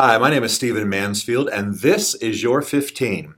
Hi, 0.00 0.16
my 0.16 0.30
name 0.30 0.44
is 0.44 0.54
Stephen 0.54 0.88
Mansfield, 0.88 1.48
and 1.48 1.80
this 1.80 2.14
is 2.14 2.40
Your 2.40 2.62
15. 2.62 3.34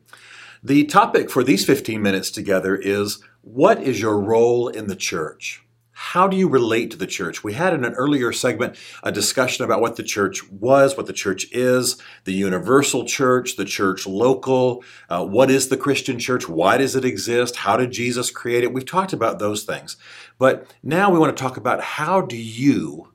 The 0.63 0.85
topic 0.85 1.31
for 1.31 1.43
these 1.43 1.65
15 1.65 2.03
minutes 2.03 2.31
together 2.31 2.77
is 2.77 3.23
What 3.41 3.83
is 3.83 4.03
your 4.03 4.21
role 4.21 4.69
in 4.69 4.87
the 4.87 4.95
church? 4.95 5.63
How 5.93 6.29
do 6.29 6.37
you 6.37 6.51
relate 6.51 6.91
to 6.91 6.99
the 6.99 7.07
church? 7.07 7.43
We 7.43 7.55
had 7.55 7.73
in 7.73 7.83
an 7.87 7.95
earlier 7.95 8.31
segment 8.31 8.77
a 9.03 9.11
discussion 9.11 9.65
about 9.65 9.81
what 9.81 9.97
the 9.97 10.03
church 10.03 10.47
was, 10.51 10.99
what 10.99 11.07
the 11.07 11.15
church 11.15 11.51
is, 11.51 11.97
the 12.25 12.35
universal 12.35 13.07
church, 13.07 13.57
the 13.57 13.65
church 13.65 14.07
local, 14.07 14.85
uh, 15.09 15.25
what 15.25 15.51
is 15.51 15.71
the 15.71 15.79
Christian 15.79 16.19
church, 16.19 16.47
why 16.47 16.77
does 16.77 16.95
it 16.95 17.07
exist, 17.07 17.57
how 17.57 17.79
did 17.79 17.91
Jesus 17.91 18.31
create 18.31 18.65
it? 18.65 18.75
We've 18.75 18.85
talked 18.85 19.15
about 19.15 19.39
those 19.39 19.63
things. 19.63 19.97
But 20.37 20.71
now 20.83 21.11
we 21.11 21.19
want 21.19 21.35
to 21.35 21.43
talk 21.43 21.57
about 21.57 21.81
how 21.81 22.21
do 22.21 22.37
you 22.37 23.11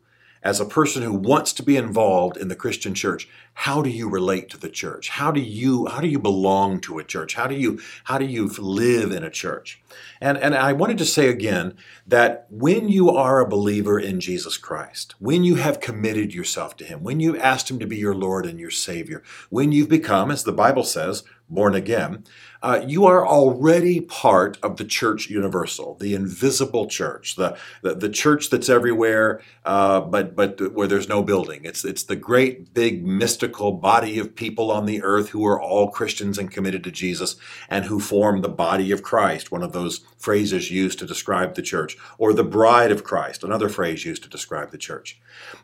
as 0.45 0.59
a 0.61 0.65
person 0.65 1.01
who 1.01 1.11
wants 1.11 1.51
to 1.53 1.63
be 1.63 1.75
involved 1.75 2.37
in 2.37 2.49
the 2.49 2.55
Christian 2.55 2.93
church, 2.93 3.27
how 3.55 3.81
do 3.81 3.89
you 3.89 4.07
relate 4.07 4.47
to 4.49 4.57
the 4.59 4.69
church? 4.69 5.09
How 5.09 5.31
do 5.31 5.41
you 5.41 5.87
how 5.87 6.01
do 6.01 6.07
you 6.07 6.19
belong 6.19 6.79
to 6.81 6.99
a 6.99 7.03
church? 7.03 7.33
How 7.33 7.47
do 7.47 7.55
you 7.55 7.79
how 8.03 8.19
do 8.19 8.25
you 8.25 8.47
live 8.59 9.11
in 9.11 9.23
a 9.23 9.31
church? 9.31 9.81
And 10.21 10.37
and 10.37 10.53
I 10.53 10.71
wanted 10.71 10.99
to 10.99 11.05
say 11.05 11.29
again 11.29 11.75
that 12.05 12.45
when 12.51 12.89
you 12.89 13.09
are 13.09 13.39
a 13.39 13.47
believer 13.47 13.99
in 13.99 14.19
Jesus 14.19 14.55
Christ, 14.57 15.15
when 15.17 15.43
you 15.43 15.55
have 15.55 15.79
committed 15.79 16.31
yourself 16.31 16.77
to 16.77 16.85
him, 16.85 17.01
when 17.01 17.19
you've 17.19 17.39
asked 17.39 17.71
him 17.71 17.79
to 17.79 17.87
be 17.87 17.97
your 17.97 18.15
Lord 18.15 18.45
and 18.45 18.59
your 18.59 18.71
savior, 18.71 19.23
when 19.49 19.71
you've 19.71 19.89
become 19.89 20.29
as 20.29 20.43
the 20.43 20.51
Bible 20.51 20.83
says, 20.83 21.23
born 21.49 21.75
again, 21.75 22.23
uh, 22.63 22.81
you 22.85 23.05
are 23.05 23.27
already 23.27 24.01
part 24.01 24.57
of 24.63 24.77
the 24.77 24.85
church 24.85 25.29
universal, 25.29 25.95
the 25.99 26.15
invisible 26.15 26.87
church, 26.87 27.35
the, 27.35 27.55
the, 27.83 27.93
the 27.93 28.09
church 28.09 28.49
that's 28.49 28.69
everywhere, 28.69 29.39
uh, 29.65 30.01
but, 30.01 30.35
but 30.35 30.73
where 30.73 30.87
there's 30.87 31.07
no 31.07 31.21
building. 31.21 31.61
It's, 31.63 31.85
it's 31.85 32.03
the 32.03 32.15
great, 32.15 32.73
big, 32.73 33.05
mystical 33.05 33.71
body 33.71 34.17
of 34.17 34.35
people 34.35 34.71
on 34.71 34.87
the 34.87 35.03
earth 35.03 35.29
who 35.29 35.45
are 35.45 35.61
all 35.61 35.91
Christians 35.91 36.39
and 36.39 36.49
committed 36.49 36.83
to 36.85 36.91
Jesus 36.91 37.35
and 37.69 37.85
who 37.85 37.99
form 37.99 38.41
the 38.41 38.49
body 38.49 38.91
of 38.91 39.03
Christ, 39.03 39.51
one 39.51 39.61
of 39.61 39.73
those 39.73 39.99
phrases 40.17 40.71
used 40.71 40.97
to 40.97 41.05
describe 41.05 41.53
the 41.53 41.61
church, 41.61 41.97
or 42.17 42.33
the 42.33 42.43
bride 42.43 42.91
of 42.91 43.03
Christ, 43.03 43.43
another 43.43 43.69
phrase 43.69 44.05
used 44.05 44.23
to 44.23 44.29
describe 44.29 44.71
the 44.71 44.77
church. 44.77 45.19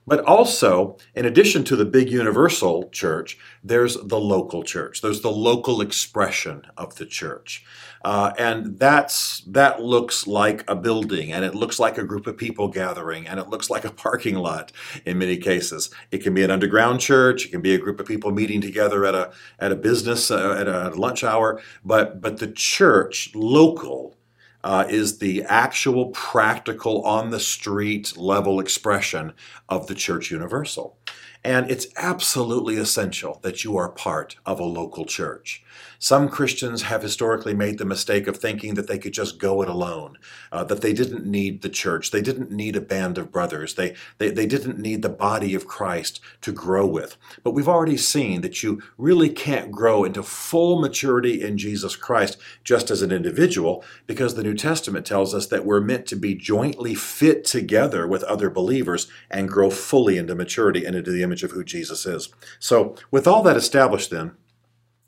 But 0.06 0.20
also, 0.26 0.98
in 1.16 1.26
addition 1.26 1.64
to 1.64 1.76
the 1.76 1.86
big 1.86 2.12
universal 2.12 2.90
church, 2.90 3.40
there's 3.64 3.96
the 3.96 4.20
local 4.20 4.64
church. 4.64 5.02
There's 5.02 5.22
the 5.22 5.32
local 5.32 5.71
expression 5.80 6.64
of 6.78 6.96
the 6.96 7.06
church. 7.06 7.64
Uh, 8.04 8.34
and 8.40 8.80
that's 8.80 9.42
that 9.42 9.82
looks 9.82 10.26
like 10.26 10.68
a 10.68 10.76
building 10.76 11.32
and 11.32 11.46
it 11.46 11.54
looks 11.54 11.80
like 11.80 12.00
a 12.00 12.04
group 12.04 12.26
of 12.26 12.36
people 12.36 12.68
gathering 12.68 13.28
and 13.28 13.40
it 13.40 13.48
looks 13.48 13.70
like 13.70 13.86
a 13.86 13.92
parking 13.92 14.36
lot 14.36 14.72
in 15.06 15.20
many 15.20 15.38
cases 15.38 15.92
it 16.10 16.18
can 16.18 16.34
be 16.34 16.44
an 16.44 16.50
underground 16.50 17.00
church 17.00 17.46
it 17.46 17.52
can 17.52 17.62
be 17.62 17.76
a 17.76 17.78
group 17.78 18.00
of 18.00 18.08
people 18.08 18.32
meeting 18.32 18.60
together 18.60 19.06
at 19.06 19.14
a 19.14 19.32
at 19.60 19.72
a 19.72 19.76
business 19.76 20.32
uh, 20.32 20.58
at, 20.60 20.68
a, 20.68 20.86
at, 20.86 20.94
a, 20.94 21.00
lunch 21.00 21.24
hour 21.24 21.62
but 21.86 22.20
but 22.22 22.38
the 22.38 22.52
church 22.52 23.30
local 23.36 24.18
uh, 24.64 24.86
is 24.90 25.20
the 25.20 25.44
actual 25.44 26.08
practical 26.08 27.04
on 27.04 27.30
the 27.30 27.40
street 27.40 28.18
level 28.18 28.60
expression 28.60 29.32
of 29.70 29.86
the 29.86 29.96
church 29.96 30.32
universal 30.32 30.98
and 31.44 31.70
it's 31.72 31.88
absolutely 31.98 32.78
essential 32.78 33.40
that 33.42 33.64
you 33.64 33.78
are 33.78 33.90
part 33.90 34.36
of 34.46 34.60
a 34.60 34.66
local 34.66 35.06
church. 35.06 35.64
Some 36.04 36.30
Christians 36.30 36.82
have 36.82 37.04
historically 37.04 37.54
made 37.54 37.78
the 37.78 37.86
mistake 37.86 38.26
of 38.26 38.36
thinking 38.36 38.74
that 38.74 38.88
they 38.88 38.98
could 38.98 39.14
just 39.14 39.38
go 39.38 39.62
it 39.62 39.70
alone, 39.70 40.18
uh, 40.52 40.64
that 40.64 40.82
they 40.82 40.94
didn't 40.94 41.28
need 41.28 41.62
the 41.62 41.70
church, 41.70 42.10
they 42.10 42.24
didn't 42.24 42.50
need 42.50 42.76
a 42.76 42.82
band 42.82 43.20
of 43.20 43.32
brothers, 43.32 43.76
they, 43.76 43.94
they, 44.18 44.32
they 44.32 44.48
didn't 44.48 44.80
need 44.80 45.04
the 45.04 45.10
body 45.10 45.54
of 45.54 45.68
Christ 45.68 46.20
to 46.42 46.52
grow 46.52 46.88
with. 46.88 47.18
But 47.44 47.52
we've 47.52 47.68
already 47.68 47.98
seen 47.98 48.42
that 48.42 48.64
you 48.64 48.82
really 48.98 49.30
can't 49.30 49.72
grow 49.72 50.04
into 50.04 50.24
full 50.24 50.82
maturity 50.82 51.40
in 51.40 51.56
Jesus 51.56 51.96
Christ 51.96 52.40
just 52.64 52.90
as 52.90 53.04
an 53.04 53.12
individual, 53.12 53.86
because 54.08 54.34
the 54.34 54.42
New 54.42 54.56
Testament 54.56 55.06
tells 55.06 55.36
us 55.36 55.46
that 55.48 55.66
we're 55.66 55.82
meant 55.82 56.08
to 56.08 56.16
be 56.16 56.34
jointly 56.34 56.96
fit 56.96 57.46
together 57.46 58.08
with 58.08 58.24
other 58.24 58.50
believers 58.50 59.06
and 59.30 59.48
grow 59.48 59.70
fully 59.70 60.18
into 60.18 60.34
maturity 60.34 60.84
and 60.84 60.96
into 60.96 61.12
the 61.12 61.22
image 61.22 61.44
of 61.44 61.52
who 61.52 61.64
Jesus 61.64 62.08
is. 62.08 62.30
So, 62.58 62.96
with 63.12 63.28
all 63.28 63.44
that 63.44 63.56
established, 63.56 64.10
then, 64.10 64.32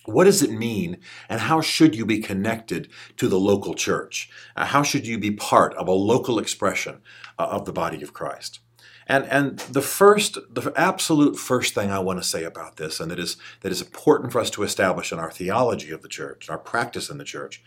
what 0.05 0.25
does 0.25 0.41
it 0.41 0.51
mean, 0.51 0.97
and 1.29 1.41
how 1.41 1.61
should 1.61 1.95
you 1.95 2.05
be 2.05 2.19
connected 2.19 2.89
to 3.17 3.27
the 3.27 3.39
local 3.39 3.73
church? 3.73 4.29
Uh, 4.55 4.65
how 4.65 4.83
should 4.83 5.07
you 5.07 5.17
be 5.17 5.31
part 5.31 5.73
of 5.75 5.87
a 5.87 5.91
local 5.91 6.39
expression 6.39 7.01
uh, 7.39 7.43
of 7.43 7.65
the 7.65 7.73
body 7.73 8.01
of 8.01 8.13
Christ? 8.13 8.59
And, 9.07 9.25
and 9.25 9.59
the 9.59 9.81
first, 9.81 10.37
the 10.49 10.71
absolute 10.75 11.37
first 11.37 11.73
thing 11.73 11.91
I 11.91 11.99
want 11.99 12.21
to 12.21 12.27
say 12.27 12.43
about 12.43 12.77
this, 12.77 12.99
and 12.99 13.11
that 13.11 13.19
is, 13.19 13.37
that 13.61 13.71
is 13.71 13.81
important 13.81 14.31
for 14.31 14.39
us 14.39 14.49
to 14.51 14.63
establish 14.63 15.11
in 15.11 15.19
our 15.19 15.31
theology 15.31 15.91
of 15.91 16.01
the 16.01 16.07
church, 16.07 16.49
our 16.49 16.57
practice 16.57 17.09
in 17.09 17.17
the 17.17 17.25
church, 17.25 17.61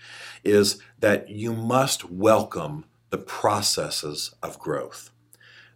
is 0.44 0.80
that 1.00 1.28
you 1.28 1.52
must 1.52 2.10
welcome 2.10 2.86
the 3.10 3.18
processes 3.18 4.34
of 4.42 4.58
growth. 4.58 5.10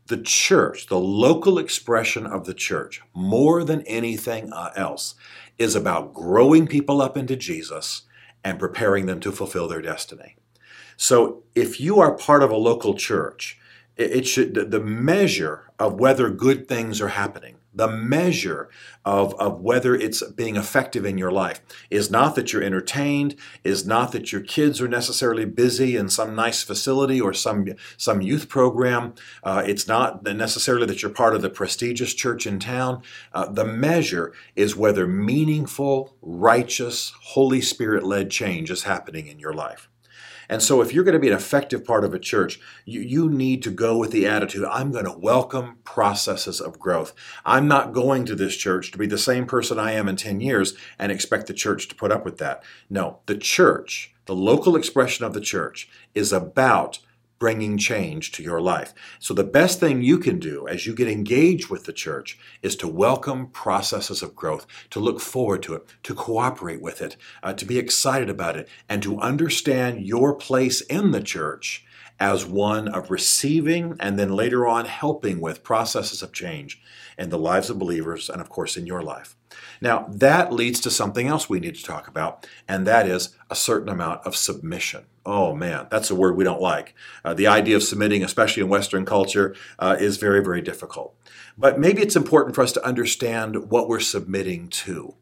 The 0.06 0.22
church, 0.22 0.87
the 0.87 0.99
local 0.99 1.59
expression 1.59 2.26
of 2.26 2.44
the 2.44 2.54
church, 2.54 3.00
more 3.15 3.62
than 3.62 3.82
anything 3.82 4.53
uh, 4.53 4.72
else, 4.75 5.15
is 5.60 5.76
about 5.76 6.15
growing 6.15 6.66
people 6.66 7.03
up 7.03 7.16
into 7.16 7.37
Jesus 7.37 8.03
and 8.43 8.59
preparing 8.59 9.06
them 9.06 9.21
to 9.21 9.31
fulfill 9.31 9.69
their 9.69 9.82
destiny. 9.82 10.37
So 10.97 11.44
if 11.54 11.78
you 11.78 12.00
are 12.00 12.16
part 12.16 12.43
of 12.43 12.50
a 12.50 12.56
local 12.56 12.94
church, 12.94 13.59
it 13.97 14.26
should 14.26 14.54
the 14.54 14.81
measure 14.81 15.70
of 15.78 16.00
whether 16.00 16.31
good 16.31 16.66
things 16.66 17.00
are 17.00 17.09
happening 17.09 17.56
the 17.72 17.88
measure 17.88 18.69
of, 19.04 19.34
of 19.34 19.60
whether 19.60 19.94
it's 19.94 20.22
being 20.32 20.56
effective 20.56 21.04
in 21.04 21.19
your 21.19 21.31
life 21.31 21.60
is 21.91 22.10
not 22.10 22.34
that 22.34 22.53
you're 22.53 22.62
entertained, 22.62 23.36
is 23.64 23.86
not 23.86 24.12
that 24.12 24.32
your 24.32 24.41
kids 24.41 24.81
are 24.81 24.88
necessarily 24.88 25.44
busy 25.44 25.97
in 25.97 26.08
some 26.08 26.34
nice 26.34 26.62
facility 26.62 27.20
or 27.20 27.32
some, 27.32 27.66
some 27.97 28.20
youth 28.20 28.48
program. 28.48 29.14
Uh, 29.42 29.62
it's 29.66 29.86
not 29.86 30.25
necessarily 30.25 30.86
that 30.86 31.03
you're 31.03 31.10
part 31.10 31.34
of 31.34 31.42
the 31.42 31.50
prestigious 31.50 32.12
church 32.14 32.47
in 32.47 32.58
town. 32.58 33.03
Uh, 33.32 33.50
the 33.50 33.64
measure 33.64 34.32
is 34.56 34.76
whether 34.76 35.06
meaningful, 35.06 36.16
righteous, 36.20 37.12
Holy 37.22 37.60
Spirit 37.60 38.02
led 38.04 38.31
change 38.31 38.70
is 38.70 38.82
happening 38.82 39.26
in 39.26 39.38
your 39.38 39.54
life. 39.54 39.88
And 40.48 40.62
so, 40.62 40.81
if 40.81 40.92
you're 40.92 41.04
going 41.04 41.14
to 41.14 41.20
be 41.20 41.28
an 41.28 41.36
effective 41.36 41.84
part 41.84 42.04
of 42.04 42.12
a 42.12 42.19
church, 42.19 42.58
you, 42.84 43.00
you 43.00 43.28
need 43.28 43.62
to 43.62 43.70
go 43.70 43.97
with 43.97 44.10
the 44.10 44.26
attitude 44.26 44.64
I'm 44.64 44.91
going 44.91 45.04
to 45.04 45.16
welcome 45.16 45.78
processes 45.84 46.60
of 46.60 46.78
growth. 46.78 47.12
I'm 47.44 47.69
not 47.69 47.92
going 47.92 48.25
to 48.26 48.34
this 48.34 48.56
church 48.56 48.91
to 48.92 48.98
be 48.98 49.06
the 49.06 49.19
same 49.19 49.47
person 49.47 49.78
I 49.78 49.92
am 49.92 50.08
in 50.08 50.16
10 50.16 50.41
years 50.41 50.75
and 50.98 51.12
expect 51.12 51.47
the 51.47 51.54
church 51.54 51.88
to 51.88 51.94
put 51.94 52.10
up 52.10 52.25
with 52.25 52.38
that. 52.38 52.64
No, 52.88 53.20
the 53.26 53.36
church, 53.36 54.14
the 54.26 54.34
local 54.34 54.76
expression 54.76 55.25
of 55.25 55.34
the 55.34 55.41
church, 55.41 55.88
is 56.14 56.32
about 56.32 56.98
bringing 57.40 57.76
change 57.76 58.30
to 58.32 58.42
your 58.44 58.60
life. 58.60 58.94
So, 59.18 59.34
the 59.34 59.42
best 59.42 59.80
thing 59.80 60.02
you 60.02 60.18
can 60.18 60.38
do 60.38 60.68
as 60.68 60.86
you 60.86 60.94
get 60.94 61.08
engaged 61.08 61.68
with 61.68 61.84
the 61.84 61.92
church 61.92 62.38
is 62.62 62.76
to 62.76 62.86
welcome 62.86 63.48
processes 63.48 64.22
of 64.22 64.36
growth, 64.36 64.66
to 64.90 65.00
look 65.00 65.20
forward 65.20 65.64
to 65.64 65.74
it, 65.74 65.86
to 66.04 66.14
cooperate 66.14 66.80
with 66.80 67.02
it, 67.02 67.16
uh, 67.42 67.54
to 67.54 67.64
be 67.64 67.78
excited 67.78 68.30
about 68.30 68.56
it, 68.56 68.68
and 68.88 69.02
to 69.02 69.18
understand 69.18 70.06
your 70.06 70.36
place 70.36 70.82
in 70.82 71.10
the 71.10 71.22
church 71.22 71.84
as 72.20 72.44
one 72.44 72.86
of 72.86 73.10
receiving 73.10 73.96
and 73.98 74.18
then 74.18 74.30
later 74.30 74.66
on 74.66 74.84
helping 74.84 75.40
with 75.40 75.64
processes 75.64 76.22
of 76.22 76.32
change 76.32 76.80
in 77.18 77.30
the 77.30 77.38
lives 77.38 77.70
of 77.70 77.78
believers 77.78 78.28
and, 78.28 78.42
of 78.42 78.50
course, 78.50 78.76
in 78.76 78.86
your 78.86 79.02
life. 79.02 79.34
Now, 79.80 80.06
that 80.10 80.52
leads 80.52 80.80
to 80.80 80.90
something 80.90 81.26
else 81.26 81.48
we 81.48 81.60
need 81.60 81.74
to 81.76 81.82
talk 81.82 82.06
about, 82.06 82.46
and 82.68 82.86
that 82.86 83.08
is 83.08 83.36
a 83.48 83.56
certain 83.56 83.88
amount 83.88 84.26
of 84.26 84.36
submission. 84.36 85.06
Oh 85.32 85.55
man, 85.55 85.87
that's 85.93 86.11
a 86.11 86.17
word 86.17 86.37
we 86.37 86.43
don't 86.43 86.61
like. 86.61 86.93
Uh, 87.25 87.35
the 87.35 87.47
idea 87.47 87.77
of 87.77 87.85
submitting, 87.85 88.25
especially 88.25 88.65
in 88.65 88.69
Western 88.69 89.05
culture, 89.05 89.55
uh, 89.79 89.97
is 89.97 90.17
very, 90.17 90.43
very 90.43 90.61
difficult. 90.61 91.15
But 91.56 91.79
maybe 91.79 92.03
it's 92.03 92.17
important 92.17 92.56
for 92.56 92.62
us 92.62 92.73
to 92.73 92.85
understand 92.85 93.71
what 93.71 93.88
we're 93.88 94.00
submitting 94.00 94.67
to. 94.69 95.15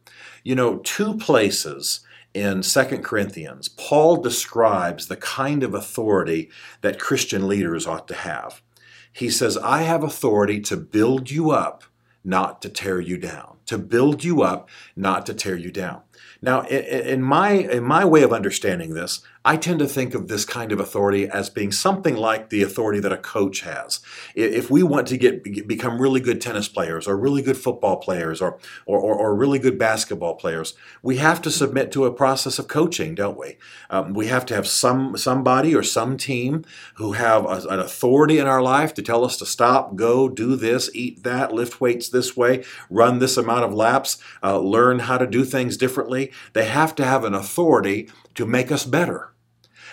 You 0.43 0.55
know, 0.55 0.79
two 0.79 1.19
places 1.19 2.01
in 2.33 2.63
2 2.63 2.85
Corinthians, 3.03 3.69
Paul 3.69 4.17
describes 4.17 5.09
the 5.09 5.17
kind 5.17 5.63
of 5.63 5.75
authority 5.75 6.49
that 6.81 6.99
Christian 6.99 7.47
leaders 7.47 7.87
ought 7.87 8.09
to 8.09 8.15
have. 8.15 8.63
He 9.13 9.29
says, 9.29 9.59
I 9.59 9.83
have 9.83 10.03
authority 10.03 10.59
to 10.61 10.79
build 10.79 11.31
you 11.31 11.51
up, 11.51 11.85
not 12.25 12.63
to 12.63 12.71
tear 12.71 12.99
you 12.99 13.19
down. 13.19 13.59
To 13.67 13.77
build 13.77 14.25
you 14.25 14.41
up, 14.41 14.71
not 14.97 15.27
to 15.27 15.35
tear 15.35 15.57
you 15.57 15.71
down. 15.71 16.01
Now, 16.41 16.63
in 16.63 17.23
my, 17.23 17.51
in 17.51 17.83
my 17.85 18.05
way 18.05 18.23
of 18.23 18.33
understanding 18.33 18.95
this, 18.95 19.21
I 19.49 19.57
tend 19.57 19.79
to 19.79 19.89
think 19.89 20.13
of 20.13 20.29
this 20.29 20.45
kind 20.45 20.73
of 20.73 20.79
authority 20.79 21.27
as 21.27 21.49
being 21.49 21.73
something 21.73 22.15
like 22.15 22.51
the 22.51 22.63
authority 22.63 23.01
that 23.01 23.15
a 23.15 23.17
coach 23.17 23.63
has. 23.63 24.01
If 24.35 24.71
we 24.71 24.83
want 24.83 25.07
to 25.07 25.17
get 25.17 25.67
become 25.67 26.03
really 26.03 26.21
good 26.21 26.43
tennis 26.43 26.69
players 26.69 27.09
or 27.09 27.17
really 27.17 27.41
good 27.41 27.57
football 27.57 27.97
players 27.97 28.43
or, 28.43 28.59
or, 28.85 28.99
or, 28.99 29.15
or 29.15 29.35
really 29.35 29.59
good 29.59 29.79
basketball 29.79 30.35
players, 30.35 30.75
we 31.03 31.17
have 31.17 31.41
to 31.41 31.51
submit 31.51 31.91
to 31.93 32.05
a 32.05 32.13
process 32.13 32.59
of 32.59 32.69
coaching, 32.69 33.15
don't 33.15 33.39
we? 33.39 33.57
Um, 33.89 34.13
we 34.13 34.27
have 34.27 34.45
to 34.47 34.55
have 34.55 34.69
some 34.69 35.17
somebody 35.17 35.75
or 35.75 35.83
some 35.83 36.19
team 36.19 36.67
who 36.97 37.13
have 37.13 37.47
a, 37.47 37.67
an 37.71 37.81
authority 37.81 38.39
in 38.39 38.47
our 38.47 38.61
life 38.61 38.93
to 38.93 39.03
tell 39.03 39.25
us 39.25 39.39
to 39.39 39.47
stop, 39.47 39.97
go, 39.97 40.29
do 40.29 40.57
this, 40.57 40.91
eat 40.93 41.23
that, 41.23 41.55
lift 41.55 41.81
weights 41.81 42.11
this 42.11 42.37
way, 42.37 42.65
run 42.91 43.19
this 43.19 43.39
amount 43.39 43.65
of 43.65 43.73
laps, 43.73 44.19
uh, 44.43 44.59
learn 44.59 44.99
how 44.99 45.17
to 45.17 45.27
do 45.27 45.43
things 45.43 45.79
differently. 45.79 46.31
They 46.53 46.67
have 46.67 46.95
to 46.97 47.05
have 47.07 47.25
an 47.25 47.33
authority 47.33 48.11
to 48.35 48.45
make 48.45 48.71
us 48.71 48.85
better. 48.85 49.33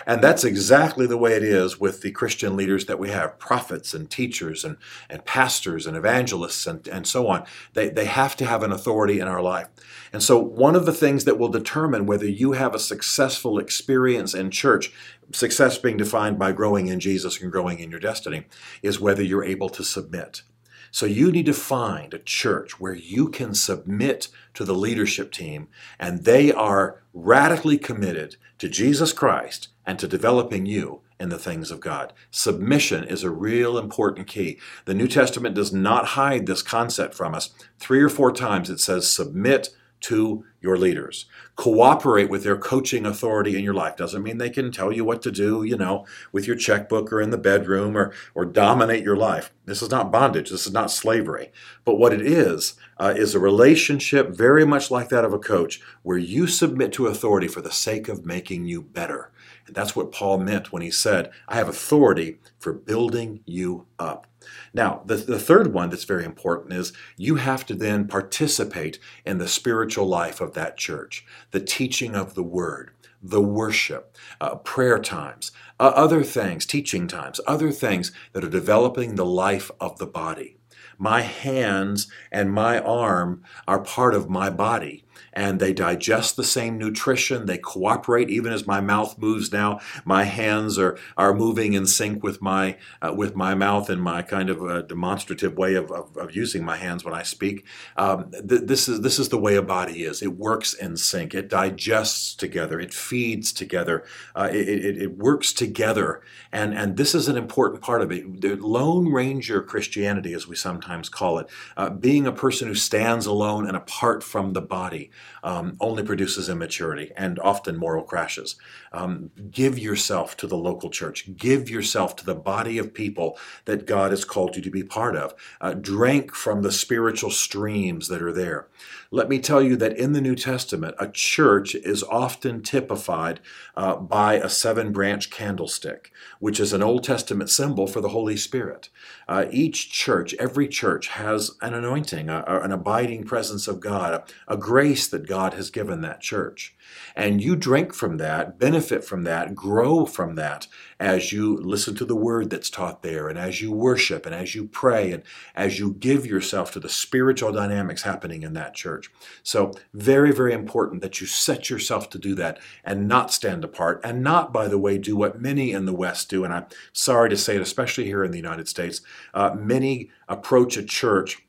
And 0.06 0.22
that's 0.22 0.44
exactly 0.44 1.07
the 1.07 1.18
way 1.18 1.34
it 1.34 1.44
is 1.44 1.80
with 1.80 2.02
the 2.02 2.12
Christian 2.12 2.56
leaders 2.56 2.86
that 2.86 3.00
we 3.00 3.10
have 3.10 3.40
prophets 3.40 3.94
and 3.94 4.10
teachers 4.10 4.63
and, 4.63 4.78
and 5.10 5.25
pastors 5.25 5.88
and 5.88 5.98
evangelists 5.98 6.68
and, 6.68 6.88
and 6.88 7.07
so 7.07 7.28
on. 7.28 7.46
They, 7.74 7.90
they 7.90 8.06
have 8.06 8.36
to 8.38 8.46
have 8.46 8.62
an 8.62 8.72
authority 8.72 9.19
in 9.19 9.28
our 9.28 9.42
life. 9.42 9.68
And 10.13 10.22
so, 10.22 10.40
one 10.40 10.75
of 10.75 10.86
the 10.86 10.94
things 10.94 11.25
that 11.25 11.40
will 11.40 11.50
determine 11.50 12.06
whether 12.06 12.28
you 12.28 12.52
have 12.52 12.75
a 12.75 12.80
successful 12.80 13.57
experience 13.57 14.34
in 14.34 14.52
church, 14.52 14.92
success 15.31 15.78
being 15.78 15.98
defined 15.98 16.38
by 16.38 16.52
growing 16.52 16.88
in 16.88 17.00
Jesus 17.00 17.42
and 17.42 17.52
growing 17.52 17.80
in 17.80 17.90
your 17.90 18.00
destiny, 18.00 18.46
is 18.84 19.00
whether 19.00 19.24
you're 19.24 19.44
able 19.44 19.69
to 19.69 19.84
submit. 19.84 20.44
So 20.92 21.06
you 21.06 21.30
need 21.30 21.48
to 21.48 21.54
find 21.54 22.13
a 22.13 22.19
church 22.19 22.80
where 22.80 22.94
you 22.94 23.28
can 23.28 23.54
submit 23.54 24.30
to 24.54 24.63
the 24.63 24.74
leadership 24.74 25.30
team 25.34 25.68
and 26.00 26.24
they 26.24 26.54
are 26.54 27.04
radically 27.13 27.78
committed 27.78 28.38
to 28.60 28.69
Jesus 28.69 29.12
Christ 29.12 29.68
and 29.86 30.00
to 30.00 30.08
developing 30.08 30.66
you 30.66 31.02
in 31.20 31.30
the 31.30 31.38
things 31.38 31.72
of 31.72 31.80
God. 31.80 32.14
Submission 32.32 33.04
is 33.04 33.24
a 33.24 33.30
real 33.30 33.78
important 33.78 34.28
key. 34.28 34.60
The 34.86 34.94
New 34.94 35.08
Testament 35.08 35.56
does 35.56 35.72
not 35.72 36.08
hide 36.08 36.46
this 36.46 36.62
concept 36.62 37.14
from 37.14 37.34
us. 37.34 37.52
Three 37.80 38.02
or 38.02 38.10
four 38.10 38.32
times 38.32 38.70
it 38.70 38.80
says, 38.80 39.12
submit 39.12 39.70
to 40.02 40.46
your 40.62 40.78
leaders. 40.78 41.26
Cooperate 41.56 42.30
with 42.30 42.44
their 42.44 42.58
coaching 42.58 43.06
authority 43.06 43.58
in 43.58 43.64
your 43.64 43.74
life. 43.74 43.96
Doesn't 43.96 44.22
mean 44.22 44.38
they 44.38 44.50
can 44.50 44.72
tell 44.72 44.92
you 44.92 45.06
what 45.06 45.22
to 45.24 45.32
do, 45.32 45.64
you 45.64 45.78
know, 45.78 46.06
with 46.31 46.46
your 46.46 46.58
checkbook 46.58 47.12
or 47.12 47.22
in 47.22 47.30
the 47.30 47.38
bedroom 47.38 47.98
or, 47.98 48.14
or 48.36 48.46
dominate 48.46 49.04
your 49.04 49.16
life. 49.16 49.52
This 49.66 49.81
is 49.81 49.90
not 49.90 50.12
bondage. 50.12 50.50
This 50.50 50.68
is 50.68 50.74
not 50.74 50.92
slavery. 50.92 51.52
But 51.86 51.96
what 51.96 52.14
it 52.14 52.22
is, 52.22 52.76
uh, 52.98 53.14
is 53.16 53.34
a 53.34 53.40
relationship 53.40 54.30
very 54.30 54.66
much 54.66 54.92
like 54.92 55.10
that 55.10 55.26
of 55.26 55.34
a 55.34 55.40
coach 55.40 55.81
where 56.04 56.18
you 56.18 56.46
submit 56.46 56.94
to 56.94 57.08
authority 57.08 57.48
for 57.48 57.62
the 57.62 57.72
sake 57.72 58.08
of 58.08 58.26
making 58.26 58.66
you 58.66 58.81
better. 58.81 59.31
And 59.68 59.76
that's 59.76 59.96
what 59.96 60.12
Paul 60.12 60.38
meant 60.38 60.72
when 60.72 60.82
he 60.82 60.92
said, 60.92 61.32
I 61.48 61.56
have 61.56 61.68
authority 61.68 62.40
for 62.60 62.74
building 62.74 63.42
you 63.46 63.88
up. 63.98 64.28
Now, 64.74 65.02
the, 65.06 65.16
the 65.16 65.40
third 65.40 65.74
one 65.74 65.90
that's 65.90 66.04
very 66.04 66.24
important 66.24 66.74
is 66.74 66.94
you 67.18 67.36
have 67.36 67.66
to 67.68 67.74
then 67.74 68.08
participate 68.08 69.00
in 69.26 69.40
the 69.40 69.48
spiritual 69.48 70.06
life 70.06 70.40
of 70.40 70.54
that 70.54 70.78
church, 70.78 71.26
the 71.52 71.60
teaching 71.60 72.16
of 72.16 72.36
the 72.36 72.44
word, 72.44 72.92
the 73.22 73.42
worship, 73.42 74.16
uh, 74.40 74.56
prayer 74.56 75.00
times, 75.00 75.52
uh, 75.80 75.92
other 75.96 76.24
things, 76.24 76.66
teaching 76.66 77.08
times, 77.08 77.40
other 77.48 77.72
things 77.72 78.12
that 78.34 78.44
are 78.44 78.50
developing 78.50 79.16
the 79.16 79.26
life 79.26 79.72
of 79.80 79.98
the 79.98 80.06
body. 80.06 80.58
My 80.98 81.22
hands 81.22 82.08
and 82.32 82.54
my 82.54 82.80
arm 82.80 83.44
are 83.68 83.80
part 83.80 84.14
of 84.14 84.30
my 84.30 84.50
body 84.50 85.05
and 85.34 85.60
they 85.60 85.74
digest 85.74 86.36
the 86.36 86.44
same 86.44 86.78
nutrition. 86.78 87.46
They 87.46 87.58
cooperate 87.58 88.30
even 88.30 88.52
as 88.54 88.66
my 88.66 88.82
mouth 88.82 89.18
moves 89.18 89.52
now. 89.52 89.80
My 90.06 90.24
hands 90.24 90.78
are, 90.78 90.98
are 91.18 91.34
moving 91.34 91.74
in 91.74 91.86
sync 91.86 92.24
with 92.24 92.42
my, 92.42 92.78
uh, 93.02 93.14
with 93.16 93.36
my 93.36 93.56
mouth 93.56 93.90
and 93.90 94.02
my 94.02 94.22
kind 94.22 94.50
of 94.50 94.64
uh, 94.64 94.82
demonstrative 94.82 95.58
way 95.58 95.76
of, 95.76 95.92
of, 95.92 96.16
of, 96.18 96.36
using 96.36 96.64
my 96.64 96.78
hands 96.78 97.04
when 97.04 97.14
I 97.14 97.24
speak. 97.24 97.66
Um, 97.98 98.32
th- 98.32 98.62
this, 98.64 98.88
is, 98.88 99.02
this 99.02 99.20
is 99.20 99.30
the 99.30 99.38
way 99.38 99.56
a 99.56 99.62
body 99.62 100.04
is. 100.04 100.22
It 100.22 100.38
works 100.38 100.74
in 100.74 100.98
sync. 100.98 101.34
It 101.34 101.50
digests 101.50 102.36
together. 102.36 102.80
It 102.80 102.94
feeds 102.94 103.54
together. 103.54 104.04
Uh, 104.36 104.50
it, 104.52 104.68
it, 104.68 105.02
it, 105.02 105.18
works 105.18 105.54
together. 105.54 106.22
And, 106.52 106.74
and 106.74 106.98
this 106.98 107.16
is 107.16 107.28
an 107.28 107.38
important 107.38 107.82
part 107.82 108.02
of 108.02 108.12
it. 108.12 108.42
The 108.42 108.56
Lone 108.56 109.12
Ranger 109.12 109.62
Christianity, 109.62 110.34
as 110.34 110.48
we 110.48 110.56
sometimes 110.56 111.10
call 111.10 111.40
it, 111.40 111.48
uh, 111.78 111.90
being 111.90 112.28
a 112.28 112.32
person 112.32 112.68
who 112.68 112.76
stands 112.76 113.26
alone 113.26 113.68
and 113.68 113.78
apart 113.78 114.24
from 114.24 114.54
the 114.54 114.62
body 114.62 115.05
um, 115.44 115.78
only 115.80 116.04
produces 116.04 116.50
immaturity 116.50 117.12
and 117.16 117.40
often 117.40 117.78
moral 117.78 118.04
crashes. 118.04 118.56
Um, 118.92 119.31
give 119.52 119.78
yourself 119.78 120.38
to 120.38 120.48
the 120.48 120.57
local 120.57 120.90
church. 120.90 121.36
Give 121.36 121.69
yourself 121.69 122.16
to 122.18 122.25
the 122.25 122.36
body 122.36 122.78
of 122.78 122.94
people 122.94 123.38
that 123.66 123.86
God 123.86 124.12
has 124.12 124.25
called 124.25 124.56
you 124.56 124.62
to 124.62 124.72
be 124.72 124.84
part 124.84 125.16
of. 125.16 125.34
Uh, 125.62 125.74
drink 125.74 126.34
from 126.34 126.62
the 126.62 126.72
spiritual 126.72 127.31
streams 127.31 128.07
that 128.07 128.22
are 128.22 128.34
there. 128.34 128.68
Let 129.12 129.30
me 129.30 129.40
tell 129.40 129.62
you 129.62 129.75
that 129.78 129.98
in 129.98 130.13
the 130.13 130.22
New 130.22 130.36
Testament, 130.36 130.96
a 131.00 131.07
church 131.07 131.75
is 131.75 132.04
often 132.04 132.62
typified 132.62 133.40
uh, 133.75 133.96
by 133.96 134.36
a 134.36 134.50
seven 134.50 134.92
branch 134.92 135.30
candlestick, 135.30 136.12
which 136.40 136.60
is 136.60 136.74
an 136.74 136.84
Old 136.84 137.04
Testament 137.04 137.50
symbol 137.50 137.88
for 137.88 138.02
the 138.02 138.10
Holy 138.10 138.36
Spirit. 138.36 138.90
Uh, 139.28 139.46
each 139.52 139.92
church, 139.92 140.34
every 140.36 140.68
church, 140.68 141.07
has 141.07 141.52
an 141.62 141.74
anointing, 141.74 142.30
a, 142.30 142.44
an 142.46 142.72
abiding 142.72 143.24
presence 143.24 143.68
of 143.68 143.80
God, 143.80 144.13
a, 144.13 144.54
a 144.54 144.57
grace 144.95 145.07
that 145.07 145.27
God 145.27 145.53
has 145.56 145.69
given 145.69 146.01
that 146.01 146.21
church. 146.21 146.74
And 147.18 147.42
you 147.42 147.57
drink 147.57 147.94
from 147.94 148.18
that, 148.18 148.57
benefit 148.57 149.03
from 149.03 149.24
that, 149.24 149.53
grow 149.53 150.06
from 150.06 150.36
that 150.36 150.68
as 151.00 151.33
you 151.33 151.57
listen 151.57 151.95
to 151.95 152.06
the 152.06 152.15
word 152.15 152.50
that's 152.50 152.69
taught 152.69 153.01
there, 153.01 153.27
and 153.27 153.38
as 153.38 153.62
you 153.62 153.71
worship, 153.71 154.25
and 154.25 154.33
as 154.33 154.56
you 154.56 154.65
pray, 154.65 155.12
and 155.12 155.24
as 155.53 155.77
you 155.80 155.92
give 156.00 156.25
yourself 156.25 156.71
to 156.71 156.80
the 156.80 156.88
spiritual 156.88 157.51
dynamics 157.51 158.03
happening 158.03 158.44
in 158.44 158.53
that 158.53 158.74
church. 158.74 159.12
So, 159.44 159.74
very, 159.94 160.31
very 160.31 160.53
important 160.53 161.01
that 161.01 161.19
you 161.19 161.27
set 161.27 161.69
yourself 161.69 162.09
to 162.12 162.18
do 162.18 162.33
that 162.36 162.59
and 162.86 163.09
not 163.09 163.33
stand 163.33 163.65
apart, 163.65 164.00
and 164.06 164.24
not, 164.24 164.53
by 164.53 164.69
the 164.69 164.80
way, 164.80 164.97
do 164.97 165.18
what 165.18 165.42
many 165.42 165.74
in 165.74 165.86
the 165.86 165.94
West 165.94 166.30
do. 166.30 166.45
And 166.45 166.53
I'm 166.53 166.68
sorry 166.94 167.30
to 167.30 167.38
say 167.38 167.57
it, 167.57 167.62
especially 167.62 168.06
here 168.06 168.24
in 168.24 168.31
the 168.31 168.38
United 168.38 168.69
States, 168.69 169.01
uh, 169.33 169.53
many 169.53 170.12
approach 170.30 170.77
a 170.77 170.83
church 170.83 171.44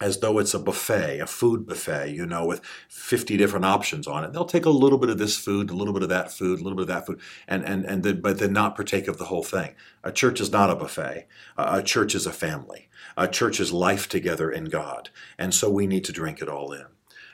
as 0.00 0.18
though 0.18 0.38
it's 0.38 0.54
a 0.54 0.58
buffet, 0.58 1.20
a 1.20 1.26
food 1.26 1.66
buffet, 1.66 2.10
you 2.10 2.26
know, 2.26 2.44
with 2.44 2.60
50 2.88 3.36
different 3.36 3.64
options 3.64 4.06
on 4.06 4.24
it. 4.24 4.32
They'll 4.32 4.44
take 4.44 4.64
a 4.64 4.70
little 4.70 4.98
bit 4.98 5.10
of 5.10 5.18
this 5.18 5.36
food, 5.36 5.70
a 5.70 5.74
little 5.74 5.94
bit 5.94 6.02
of 6.02 6.08
that 6.08 6.32
food, 6.32 6.60
a 6.60 6.62
little 6.62 6.76
bit 6.76 6.82
of 6.82 6.88
that 6.88 7.06
food, 7.06 7.20
and 7.46 7.64
and 7.64 7.84
and 7.84 8.02
then, 8.02 8.20
but 8.20 8.38
then 8.38 8.52
not 8.52 8.74
partake 8.74 9.06
of 9.08 9.18
the 9.18 9.26
whole 9.26 9.44
thing. 9.44 9.74
A 10.02 10.10
church 10.10 10.40
is 10.40 10.50
not 10.50 10.70
a 10.70 10.76
buffet. 10.76 11.26
A 11.56 11.82
church 11.82 12.14
is 12.14 12.26
a 12.26 12.32
family. 12.32 12.88
A 13.16 13.28
church 13.28 13.60
is 13.60 13.72
life 13.72 14.08
together 14.08 14.50
in 14.50 14.64
God, 14.64 15.10
and 15.38 15.54
so 15.54 15.70
we 15.70 15.86
need 15.86 16.04
to 16.04 16.12
drink 16.12 16.42
it 16.42 16.48
all 16.48 16.72
in. 16.72 16.86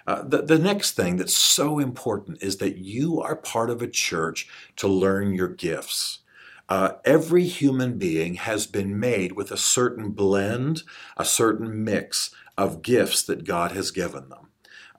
Uh, 0.06 0.22
the, 0.22 0.42
the 0.42 0.58
next 0.58 0.92
thing 0.92 1.16
that's 1.16 1.36
so 1.36 1.78
important 1.78 2.42
is 2.42 2.56
that 2.56 2.78
you 2.78 3.20
are 3.20 3.36
part 3.36 3.70
of 3.70 3.80
a 3.80 3.86
church 3.86 4.48
to 4.76 4.88
learn 4.88 5.34
your 5.34 5.48
gifts. 5.48 6.20
Uh, 6.68 6.92
every 7.04 7.44
human 7.44 7.98
being 7.98 8.34
has 8.34 8.66
been 8.66 8.98
made 8.98 9.32
with 9.32 9.50
a 9.50 9.56
certain 9.56 10.10
blend, 10.10 10.82
a 11.16 11.24
certain 11.24 11.84
mix 11.84 12.34
of 12.60 12.82
gifts 12.82 13.22
that 13.22 13.44
God 13.44 13.72
has 13.72 13.90
given 13.90 14.28
them. 14.28 14.49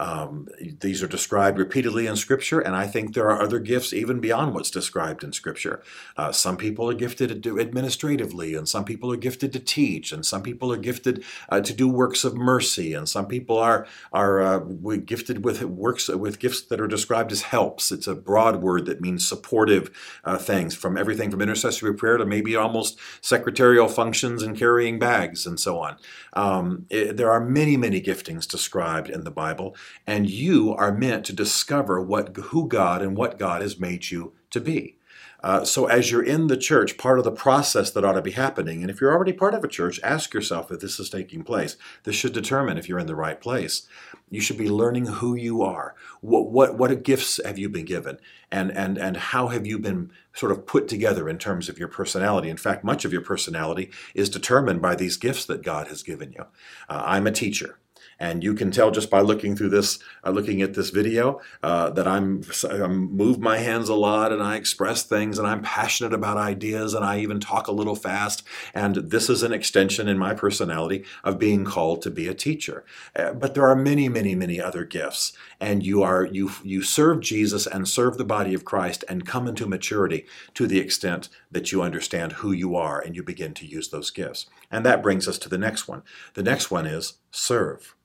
Um, 0.02 0.48
these 0.80 1.04
are 1.04 1.08
described 1.08 1.60
repeatedly 1.60 2.08
in 2.08 2.16
Scripture, 2.16 2.60
and 2.60 2.76
I 2.76 2.88
think 2.88 3.14
there 3.14 3.30
are 3.30 3.40
other 3.40 3.60
gifts 3.60 3.94
even 3.94 4.20
beyond 4.20 4.56
what's 4.56 4.72
described 4.72 5.24
in 5.24 5.32
Scripture. 5.32 5.84
Uh, 6.18 6.32
some 6.32 6.58
people 6.58 6.90
are 6.90 6.96
gifted 6.96 7.30
to 7.30 7.36
do 7.36 7.60
administratively, 7.60 8.56
and 8.56 8.68
some 8.68 8.84
people 8.84 9.14
are 9.14 9.18
gifted 9.18 9.54
to 9.54 9.60
teach, 9.60 10.12
and 10.12 10.26
some 10.26 10.42
people 10.42 10.74
are 10.74 10.78
gifted 10.78 11.24
uh, 11.50 11.62
to 11.62 11.72
do 11.72 11.88
works 11.88 12.24
of 12.24 12.36
mercy, 12.36 12.96
and 12.96 13.08
some 13.08 13.28
people 13.28 13.60
are 13.60 13.86
are 14.12 14.42
uh, 14.42 14.60
gifted 15.06 15.46
with 15.46 15.62
works 15.62 16.08
with 16.08 16.40
gifts 16.40 16.64
that 16.64 16.82
are 16.82 16.88
described 16.88 17.32
as 17.32 17.44
helps. 17.44 17.92
It's 17.92 18.08
a 18.08 18.16
broad 18.16 18.64
word 18.64 18.88
that 18.88 19.02
means 19.02 19.28
supportive 19.28 19.92
uh, 20.24 20.40
things, 20.40 20.74
from 20.74 20.98
everything 20.98 21.30
from 21.30 21.44
intercessory 21.44 21.94
prayer 21.94 22.18
to 22.18 22.26
maybe 22.26 22.56
almost 22.56 23.00
secretarial 23.22 23.88
functions 23.88 24.42
and 24.42 24.58
carrying 24.58 24.98
bags 24.98 25.46
and 25.46 25.60
so 25.60 25.78
on. 25.78 25.98
Um, 26.34 26.88
it, 26.90 27.18
there 27.18 27.32
are 27.32 27.40
many, 27.40 27.78
many 27.78 28.02
giftings 28.02 28.48
described 28.48 29.10
in 29.10 29.26
the 29.26 29.32
Bible 29.32 29.76
and 30.08 30.30
you 30.30 30.74
are 30.74 30.92
meant 30.92 31.26
to 31.26 31.34
discover 31.34 32.02
what 32.02 32.36
who 32.36 32.68
God 32.68 33.02
and 33.02 33.16
what 33.16 33.40
God 33.40 33.62
has 33.62 33.80
made 33.80 34.12
you 34.12 34.34
to 34.52 34.60
be. 34.60 34.98
Uh, 35.44 35.66
so, 35.66 35.88
as 35.88 36.12
you're 36.12 36.24
in 36.24 36.48
the 36.48 36.58
church, 36.58 36.98
part 36.98 37.18
of 37.18 37.26
the 37.26 37.32
process 37.32 37.90
that 37.92 38.06
ought 38.06 38.14
to 38.14 38.22
be 38.22 38.32
happening, 38.32 38.82
and 38.82 38.92
if 38.92 39.02
you're 39.02 39.12
already 39.12 39.34
part 39.34 39.56
of 39.56 39.64
a 39.64 39.68
church, 39.68 40.00
ask 40.04 40.34
yourself 40.34 40.72
if 40.72 40.80
this 40.80 41.00
is 41.00 41.10
taking 41.10 41.44
place. 41.44 41.78
This 42.04 42.16
should 42.16 42.34
determine 42.34 42.78
if 42.78 42.88
you're 42.88 43.00
in 43.00 43.08
the 43.08 43.16
right 43.16 43.42
place. 43.42 43.88
You 44.30 44.40
should 44.40 44.58
be 44.58 44.70
learning 44.70 45.08
who 45.08 45.34
you 45.34 45.64
are. 45.64 45.96
What 46.22 46.52
what 46.52 46.78
what 46.78 47.04
gifts 47.04 47.40
have 47.44 47.58
you 47.58 47.70
been 47.70 47.86
given, 47.86 48.20
and 48.52 48.72
and 48.72 49.00
and 49.00 49.18
how 49.18 49.48
have 49.48 49.66
you 49.66 49.80
been 49.80 50.12
sort 50.34 50.52
of 50.52 50.68
put 50.68 50.88
together 50.88 51.28
in 51.28 51.40
terms 51.40 51.70
of 51.70 51.80
your 51.80 51.88
personality? 51.88 52.50
In 52.50 52.58
fact, 52.58 52.84
much 52.84 53.04
of 53.04 53.12
your 53.12 53.24
personality 53.24 53.90
is 54.14 54.30
determined 54.30 54.82
by 54.82 54.94
these 54.94 55.18
gifts 55.18 55.46
that 55.46 55.64
God 55.64 55.88
has 55.88 56.04
given 56.04 56.34
you. 56.34 56.44
Uh, 56.88 57.02
I'm 57.04 57.26
a 57.26 57.32
teacher. 57.32 57.80
And 58.20 58.44
you 58.44 58.54
can 58.54 58.72
tell 58.72 58.92
just 58.92 59.10
by 59.10 59.22
looking 59.22 59.56
through 59.56 59.70
this, 59.70 60.00
uh, 60.24 60.30
looking 60.32 60.62
at 60.62 60.74
this 60.74 60.90
video, 60.90 61.42
uh, 61.64 61.90
that 61.92 62.08
I'm, 62.08 62.44
I 62.70 62.88
move 62.88 63.40
my 63.40 63.58
hands 63.58 63.90
a 63.90 63.96
lot 63.96 64.32
and 64.32 64.42
I 64.42 64.56
express 64.56 65.04
things 65.04 65.38
and 65.38 65.48
I'm 65.48 65.62
passionate 65.62 66.14
about 66.14 66.38
ideas 66.38 66.94
and 66.94 67.04
I 67.04 67.20
even 67.20 67.40
talk 67.40 67.68
a 67.68 67.72
little 67.72 67.96
fast. 67.96 68.44
And 68.74 68.96
this 68.96 69.30
is 69.30 69.44
an 69.44 69.54
extension 69.54 70.08
in 70.08 70.18
my 70.18 70.34
personality 70.34 71.04
of 71.24 71.40
being 71.40 71.66
called 71.66 72.02
to 72.04 72.12
be 72.12 72.28
a 72.28 72.34
teacher. 72.34 72.86
Uh, 73.16 73.34
but 73.34 73.54
there 73.54 73.68
are 73.68 73.76
many, 73.76 74.10
many, 74.10 74.36
many 74.36 74.60
other 74.60 74.86
gifts. 74.86 75.34
And 75.60 75.86
you 75.86 76.04
are 76.04 76.26
you 76.26 76.52
you 76.64 76.82
serve 76.82 77.22
Jesus 77.22 77.68
and 77.68 77.88
serve 77.88 78.18
the 78.18 78.26
body 78.26 78.54
of 78.54 78.66
Christ 78.66 79.04
and 79.08 79.26
come 79.26 79.48
into 79.48 79.68
maturity 79.68 80.26
to 80.56 80.68
the 80.68 80.80
extent 80.80 81.30
that 81.52 81.72
you 81.72 81.82
understand 81.82 82.34
who 82.34 82.52
you 82.52 82.76
are 82.76 83.00
and 83.00 83.16
you 83.16 83.24
begin 83.24 83.54
to 83.56 83.66
use 83.66 83.90
those 83.90 84.12
gifts. 84.12 84.48
And 84.72 84.86
that 84.86 85.04
brings 85.04 85.28
us 85.28 85.38
to 85.40 85.50
the 85.50 85.58
next 85.58 85.88
one. 85.88 86.04
The 86.34 86.44
next 86.44 86.72
one 86.72 86.86
is 86.86 87.14
serve. 87.32 87.96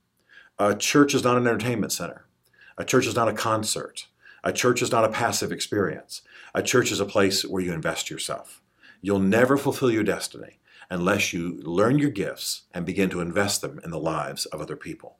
A 0.59 0.75
church 0.75 1.15
is 1.15 1.23
not 1.23 1.37
an 1.37 1.47
entertainment 1.47 1.93
center. 1.93 2.27
A 2.79 2.85
church 2.85 3.07
is 3.07 3.15
not 3.15 3.29
a 3.29 3.35
concert. 3.35 4.07
A 4.43 4.53
church 4.53 4.81
is 4.81 4.93
not 4.93 5.05
a 5.05 5.11
passive 5.11 5.53
experience. 5.53 6.23
A 6.55 6.63
church 6.63 6.91
is 6.93 7.01
a 7.01 7.05
place 7.05 7.45
where 7.45 7.63
you 7.63 7.73
invest 7.73 8.11
yourself. 8.11 8.63
You'll 9.03 9.19
never 9.19 9.57
fulfill 9.57 9.91
your 9.91 10.05
destiny 10.05 10.59
unless 10.91 11.33
you 11.33 11.61
learn 11.63 11.99
your 11.99 12.11
gifts 12.11 12.63
and 12.73 12.87
begin 12.87 13.11
to 13.11 13.21
invest 13.21 13.61
them 13.61 13.81
in 13.85 13.91
the 13.91 13.99
lives 13.99 14.47
of 14.47 14.61
other 14.61 14.77
people. 14.77 15.19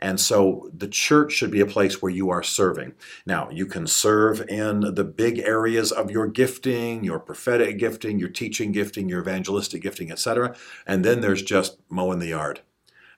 And 0.00 0.20
so 0.20 0.70
the 0.72 0.88
church 0.88 1.32
should 1.32 1.50
be 1.50 1.60
a 1.60 1.66
place 1.66 2.00
where 2.00 2.12
you 2.12 2.30
are 2.30 2.42
serving. 2.42 2.94
Now, 3.26 3.50
you 3.50 3.66
can 3.66 3.86
serve 3.86 4.48
in 4.48 4.94
the 4.94 5.04
big 5.04 5.40
areas 5.40 5.90
of 5.92 6.10
your 6.10 6.26
gifting, 6.26 7.04
your 7.04 7.18
prophetic 7.18 7.78
gifting, 7.78 8.18
your 8.18 8.28
teaching 8.28 8.72
gifting, 8.72 9.08
your 9.08 9.20
evangelistic 9.20 9.82
gifting, 9.82 10.10
etc. 10.10 10.54
And 10.86 11.04
then 11.04 11.20
there's 11.20 11.42
just 11.42 11.78
mowing 11.90 12.20
the 12.20 12.28
yard. 12.28 12.60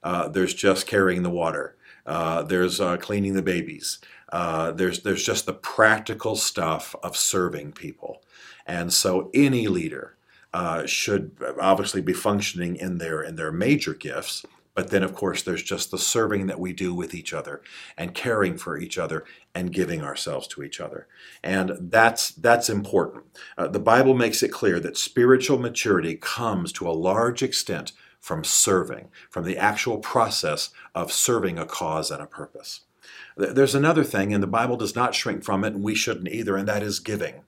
Uh, 0.03 0.29
there's 0.29 0.55
just 0.55 0.87
carrying 0.87 1.23
the 1.23 1.31
water. 1.31 1.77
Uh, 2.07 2.43
there's 2.43 2.81
uh, 2.81 2.97
cleaning 2.97 3.35
the 3.35 3.43
babies. 3.43 3.99
Uh, 4.33 4.73
there's 4.73 5.03
there's 5.03 5.25
just 5.25 5.47
the 5.47 5.53
practical 5.53 6.37
stuff 6.37 6.95
of 7.03 7.17
serving 7.17 7.73
people, 7.73 8.23
and 8.67 8.93
so 8.93 9.31
any 9.35 9.67
leader 9.67 10.17
uh, 10.55 10.87
should 10.87 11.33
obviously 11.61 12.01
be 12.01 12.13
functioning 12.13 12.77
in 12.77 12.99
their 12.99 13.23
in 13.23 13.37
their 13.37 13.53
major 13.53 13.95
gifts. 13.95 14.45
But 14.73 14.91
then, 14.91 15.03
of 15.03 15.15
course, 15.15 15.43
there's 15.43 15.65
just 15.65 15.91
the 15.91 15.99
serving 15.99 16.47
that 16.47 16.61
we 16.61 16.73
do 16.73 16.95
with 16.95 17.13
each 17.13 17.33
other 17.33 17.61
and 17.99 18.15
caring 18.15 18.57
for 18.57 18.79
each 18.79 18.99
other 18.99 19.25
and 19.53 19.73
giving 19.73 20.03
ourselves 20.03 20.47
to 20.49 20.63
each 20.63 20.81
other. 20.81 21.09
And 21.43 21.73
that's, 21.91 22.31
that's 22.31 22.71
important. 22.71 23.25
Uh, 23.59 23.67
the 23.67 23.81
Bible 23.81 24.15
makes 24.15 24.43
it 24.45 24.53
clear 24.53 24.79
that 24.81 24.97
spiritual 24.97 25.59
maturity 25.59 26.15
comes 26.15 26.73
to 26.75 26.89
a 26.89 26.93
large 26.93 27.43
extent 27.43 27.93
from 28.21 28.45
serving, 28.45 29.09
from 29.31 29.45
the 29.45 29.57
actual 29.57 29.99
process 29.99 30.71
of 30.95 31.13
serving 31.13 31.59
a 31.59 31.67
cause 31.67 32.11
and 32.11 32.23
a 32.23 32.27
purpose. 32.27 32.81
There's 33.37 33.75
another 33.75 34.05
thing, 34.05 34.35
and 34.35 34.43
the 34.43 34.47
Bible 34.47 34.77
does 34.77 34.95
not 34.95 35.15
shrink 35.15 35.43
from 35.43 35.65
it, 35.65 35.75
and 35.75 35.83
we 35.83 35.95
shouldn't 35.95 36.29
either, 36.29 36.57
and 36.57 36.69
that 36.69 36.83
is 36.83 37.01
giving. 37.01 37.43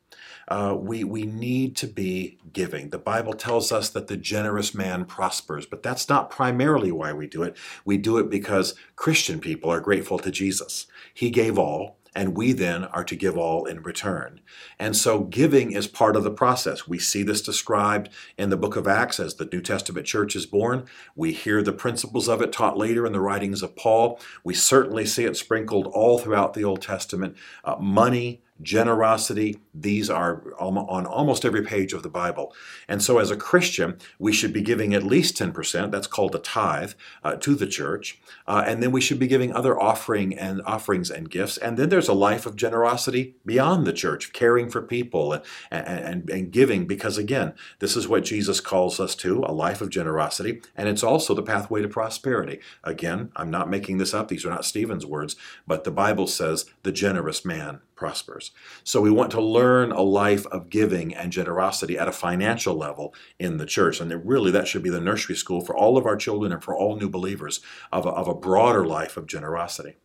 Uh, 0.48 0.74
we, 0.76 1.04
we 1.04 1.22
need 1.22 1.76
to 1.76 1.86
be 1.86 2.38
giving. 2.52 2.90
The 2.90 2.98
Bible 2.98 3.32
tells 3.32 3.70
us 3.70 3.88
that 3.90 4.08
the 4.08 4.16
generous 4.16 4.74
man 4.74 5.04
prospers, 5.04 5.66
but 5.66 5.82
that's 5.82 6.08
not 6.08 6.30
primarily 6.30 6.90
why 6.90 7.12
we 7.12 7.26
do 7.26 7.42
it. 7.42 7.56
We 7.84 7.96
do 7.96 8.18
it 8.18 8.28
because 8.28 8.74
Christian 8.96 9.38
people 9.38 9.70
are 9.70 9.80
grateful 9.80 10.18
to 10.18 10.30
Jesus. 10.30 10.86
He 11.14 11.30
gave 11.30 11.58
all, 11.58 11.98
and 12.14 12.36
we 12.36 12.52
then 12.52 12.84
are 12.84 13.04
to 13.04 13.16
give 13.16 13.38
all 13.38 13.64
in 13.64 13.82
return. 13.82 14.40
And 14.78 14.96
so 14.96 15.20
giving 15.20 15.72
is 15.72 15.86
part 15.86 16.16
of 16.16 16.24
the 16.24 16.30
process. 16.30 16.86
We 16.86 16.98
see 16.98 17.22
this 17.22 17.42
described 17.42 18.10
in 18.36 18.50
the 18.50 18.56
book 18.56 18.76
of 18.76 18.86
Acts 18.86 19.18
as 19.18 19.34
the 19.34 19.48
New 19.50 19.60
Testament 19.60 20.06
church 20.06 20.36
is 20.36 20.46
born. 20.46 20.84
We 21.16 21.32
hear 21.32 21.62
the 21.62 21.72
principles 21.72 22.28
of 22.28 22.42
it 22.42 22.52
taught 22.52 22.76
later 22.76 23.06
in 23.06 23.12
the 23.12 23.20
writings 23.20 23.62
of 23.62 23.76
Paul. 23.76 24.20
We 24.44 24.54
certainly 24.54 25.06
see 25.06 25.24
it 25.24 25.36
sprinkled 25.36 25.86
all 25.86 26.18
throughout 26.18 26.54
the 26.54 26.64
Old 26.64 26.82
Testament. 26.82 27.36
Uh, 27.64 27.76
money, 27.76 28.42
generosity. 28.62 29.58
These 29.74 30.10
are 30.10 30.42
on 30.58 31.06
almost 31.06 31.44
every 31.44 31.62
page 31.62 31.92
of 31.92 32.02
the 32.02 32.08
Bible. 32.08 32.54
And 32.88 33.02
so, 33.02 33.18
as 33.18 33.30
a 33.30 33.36
Christian, 33.36 33.98
we 34.18 34.32
should 34.32 34.52
be 34.52 34.62
giving 34.62 34.94
at 34.94 35.02
least 35.02 35.36
10%, 35.36 35.90
that's 35.90 36.06
called 36.06 36.34
a 36.34 36.38
tithe, 36.38 36.92
uh, 37.24 37.36
to 37.36 37.54
the 37.54 37.66
church. 37.66 38.20
Uh, 38.46 38.64
and 38.66 38.82
then 38.82 38.92
we 38.92 39.00
should 39.00 39.18
be 39.18 39.26
giving 39.26 39.52
other 39.52 39.80
offering 39.80 40.36
and 40.36 40.62
offerings 40.66 41.10
and 41.10 41.30
gifts. 41.30 41.56
And 41.56 41.76
then 41.76 41.88
there's 41.88 42.08
a 42.08 42.14
life 42.14 42.46
of 42.46 42.56
generosity 42.56 43.36
beyond 43.44 43.86
the 43.86 43.92
church, 43.92 44.32
caring 44.32 44.70
for 44.70 44.82
people 44.82 45.32
and, 45.32 45.42
and, 45.70 46.30
and 46.30 46.50
giving, 46.50 46.86
because 46.86 47.18
again, 47.18 47.54
this 47.78 47.96
is 47.96 48.08
what 48.08 48.24
Jesus 48.24 48.60
calls 48.60 49.00
us 49.00 49.14
to 49.16 49.42
a 49.46 49.52
life 49.52 49.80
of 49.80 49.90
generosity. 49.90 50.60
And 50.76 50.88
it's 50.88 51.02
also 51.02 51.34
the 51.34 51.42
pathway 51.42 51.82
to 51.82 51.88
prosperity. 51.88 52.60
Again, 52.84 53.30
I'm 53.36 53.50
not 53.50 53.70
making 53.70 53.98
this 53.98 54.14
up, 54.14 54.28
these 54.28 54.44
are 54.44 54.50
not 54.50 54.64
Stephen's 54.64 55.06
words, 55.06 55.36
but 55.66 55.84
the 55.84 55.90
Bible 55.90 56.26
says 56.26 56.66
the 56.82 56.92
generous 56.92 57.44
man 57.44 57.80
prospers. 58.02 58.50
So 58.82 59.00
we 59.00 59.12
want 59.12 59.30
to 59.30 59.40
learn 59.40 59.92
a 59.92 60.02
life 60.02 60.44
of 60.46 60.70
giving 60.70 61.14
and 61.14 61.30
generosity 61.30 61.96
at 61.96 62.08
a 62.08 62.12
financial 62.12 62.74
level 62.74 63.14
in 63.38 63.58
the 63.58 63.64
church. 63.64 64.00
And 64.00 64.10
really, 64.28 64.50
that 64.50 64.66
should 64.66 64.82
be 64.82 64.90
the 64.90 65.00
nursery 65.00 65.36
school 65.36 65.60
for 65.60 65.76
all 65.76 65.96
of 65.96 66.04
our 66.04 66.16
children 66.16 66.50
and 66.50 66.64
for 66.64 66.76
all 66.76 66.96
new 66.96 67.08
believers 67.08 67.60
of 67.92 68.04
a, 68.04 68.08
of 68.08 68.26
a 68.26 68.34
broader 68.34 68.84
life 68.84 69.16
of 69.16 69.28
generosity. 69.28 69.98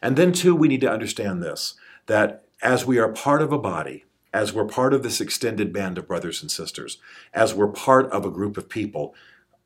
And 0.00 0.16
then, 0.16 0.32
too, 0.32 0.56
we 0.56 0.66
need 0.66 0.80
to 0.80 0.90
understand 0.90 1.42
this 1.42 1.74
that 2.06 2.46
as 2.62 2.86
we 2.86 2.98
are 2.98 3.12
part 3.12 3.42
of 3.42 3.52
a 3.52 3.58
body, 3.58 4.06
as 4.32 4.54
we're 4.54 4.64
part 4.64 4.94
of 4.94 5.02
this 5.02 5.20
extended 5.20 5.74
band 5.74 5.98
of 5.98 6.08
brothers 6.08 6.40
and 6.40 6.50
sisters, 6.50 6.96
as 7.34 7.52
we're 7.52 7.68
part 7.68 8.10
of 8.12 8.24
a 8.24 8.30
group 8.30 8.56
of 8.56 8.70
people, 8.70 9.14